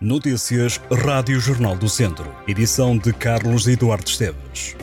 [0.00, 2.32] Notícias Rádio Jornal do Centro.
[2.46, 4.76] Edição de Carlos Eduardo Esteves.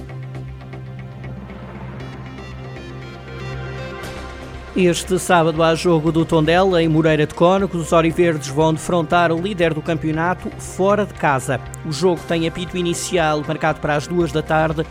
[4.75, 7.79] Este sábado há jogo do Tondela em Moreira de Cónicos.
[7.79, 11.61] Os Oriverdes vão defrontar o líder do campeonato fora de casa.
[11.85, 14.85] O jogo tem apito inicial marcado para as duas da tarde.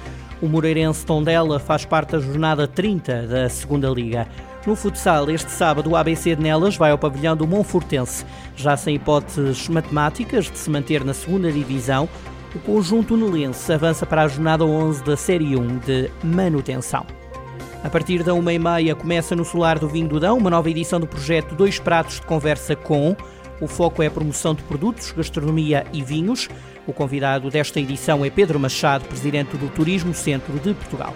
[0.44, 4.28] O Moreirense Tondela faz parte da jornada 30 da Segunda Liga.
[4.66, 8.26] No futsal, este sábado, o ABC de Nelas vai ao pavilhão do Monfortense.
[8.54, 12.06] Já sem hipóteses matemáticas de se manter na segunda divisão,
[12.54, 17.06] o conjunto nelense avança para a jornada 11 da Série 1 de manutenção.
[17.82, 20.68] A partir da uma e meia começa no Solar do Vinho do Dão uma nova
[20.68, 23.16] edição do projeto Dois Pratos de Conversa com.
[23.64, 26.50] O foco é a promoção de produtos, gastronomia e vinhos.
[26.86, 31.14] O convidado desta edição é Pedro Machado, presidente do Turismo Centro de Portugal.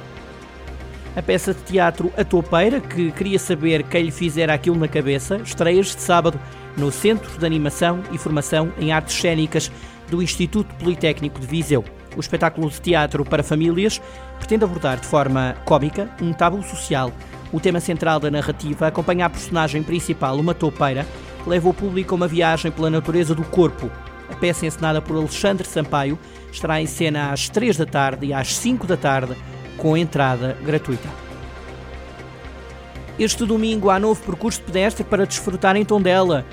[1.15, 5.37] A peça de teatro A Topeira, que queria saber quem lhe fizera aquilo na cabeça,
[5.45, 6.41] estreia este sábado
[6.75, 9.71] no Centro de Animação e Formação em Artes Cênicas
[10.09, 11.85] do Instituto Politécnico de Viseu.
[12.17, 14.01] O espetáculo de teatro para famílias
[14.39, 17.13] pretende abordar de forma cómica um tabu social.
[17.53, 21.07] O tema central da narrativa acompanha a personagem principal, uma toupeira,
[21.47, 23.91] leva o público a uma viagem pela natureza do corpo.
[24.31, 26.19] A peça encenada por Alexandre Sampaio
[26.53, 29.37] estará em cena às 3 da tarde e às 5 da tarde
[29.77, 31.09] com entrada gratuita.
[33.19, 36.45] Este domingo há novo percurso pedestre para desfrutar em Tondela.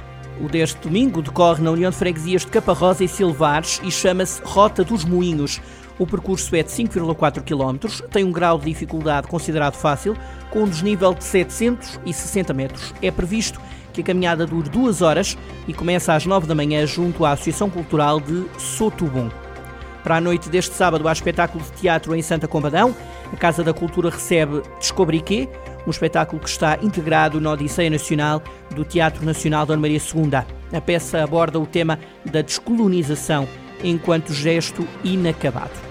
[0.41, 4.83] O deste domingo decorre na União de Freguesias de Caparrosa e Silvares e chama-se Rota
[4.83, 5.61] dos Moinhos.
[5.97, 10.17] O percurso é de 5,4 km, tem um grau de dificuldade considerado fácil,
[10.50, 12.94] com um desnível de 760 metros.
[13.02, 13.61] É previsto
[13.95, 17.69] que a caminhada dure duas horas e começa às 9 da manhã junto à Associação
[17.69, 19.29] Cultural de Sotubum.
[20.03, 22.95] Para a noite deste sábado há espetáculo de teatro em Santa Combadão.
[23.33, 25.49] A Casa da Cultura recebe Descobriquê,
[25.88, 28.43] um espetáculo que está integrado na Odisseia Nacional
[28.75, 30.77] do Teatro Nacional Dona Maria II.
[30.77, 33.47] A peça aborda o tema da descolonização
[33.83, 35.84] enquanto gesto inacabado.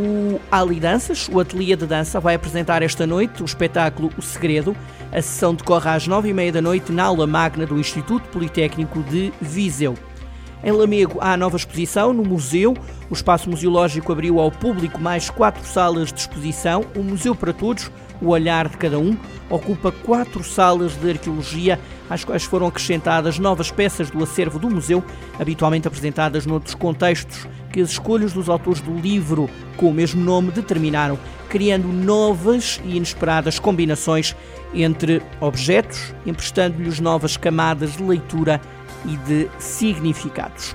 [0.00, 4.74] O Ali Danças, o ateliê de dança, vai apresentar esta noite o espetáculo O Segredo.
[5.12, 9.02] A sessão decorre às nove e meia da noite na aula magna do Instituto Politécnico
[9.02, 9.94] de Viseu.
[10.62, 12.76] Em Lamego há nova exposição no museu.
[13.08, 16.84] O espaço museológico abriu ao público mais quatro salas de exposição.
[16.94, 17.90] O Museu para Todos,
[18.20, 19.16] o olhar de cada um,
[19.48, 25.02] ocupa quatro salas de arqueologia, às quais foram acrescentadas novas peças do acervo do museu,
[25.38, 29.48] habitualmente apresentadas noutros contextos, que as escolhas dos autores do livro
[29.78, 34.36] com o mesmo nome determinaram, criando novas e inesperadas combinações
[34.74, 38.60] entre objetos, emprestando-lhes novas camadas de leitura
[39.04, 40.74] e de significados.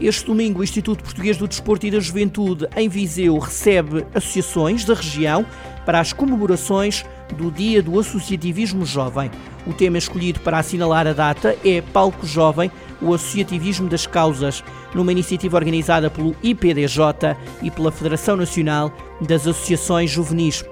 [0.00, 4.94] Este domingo, o Instituto Português do Desporto e da Juventude, em Viseu, recebe associações da
[4.94, 5.46] região
[5.86, 7.04] para as comemorações
[7.36, 9.30] do Dia do Associativismo Jovem.
[9.66, 12.70] O tema escolhido para assinalar a data é Palco Jovem,
[13.00, 14.64] o Associativismo das Causas,
[14.94, 20.64] numa iniciativa organizada pelo IPDJ e pela Federação Nacional das Associações Juvenis.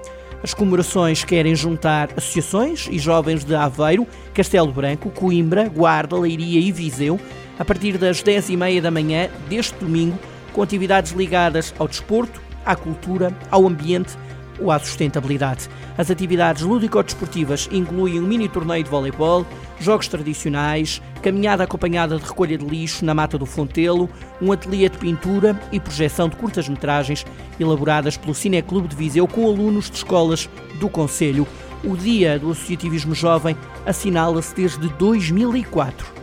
[0.43, 6.69] As comemorações querem juntar associações e jovens de Aveiro, Castelo Branco, Coimbra, Guarda, Leiria e
[6.69, 7.17] Viseu,
[7.57, 10.19] a partir das 10h30 da manhã deste domingo,
[10.51, 14.17] com atividades ligadas ao desporto, à cultura, ao ambiente
[14.59, 15.69] ou à sustentabilidade.
[15.97, 19.45] As atividades lúdico-desportivas incluem um mini torneio de voleibol,
[19.79, 24.09] jogos tradicionais, caminhada acompanhada de recolha de lixo na Mata do Fontelo,
[24.41, 27.25] um ateliê de pintura e projeção de curtas-metragens
[27.59, 30.49] elaboradas pelo Cineclube de Viseu com alunos de escolas
[30.79, 31.47] do Conselho.
[31.83, 36.22] O Dia do Associativismo Jovem assinala-se desde 2004.